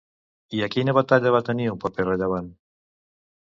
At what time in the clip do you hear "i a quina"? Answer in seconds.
0.59-0.95